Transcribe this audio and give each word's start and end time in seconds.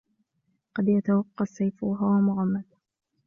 قد 0.75 0.87
يتوقى 0.89 1.41
السيف 1.43 1.83
وهو 1.83 2.19
مغمد 2.21 2.63